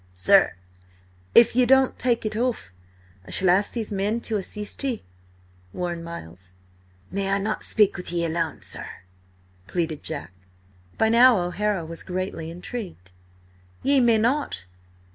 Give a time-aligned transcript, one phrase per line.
[0.15, 0.55] "Sir—"
[1.35, 2.73] "If ye don't take it off,
[3.27, 5.03] I shall ask these men to assist ye,"
[5.73, 6.53] warned Miles.
[7.11, 8.87] "May I not speak with ye alone, sir?"
[9.67, 10.31] pleaded Jack.
[10.97, 13.11] By now O'Hara was greatly intrigued.
[13.83, 14.65] "Ye may not.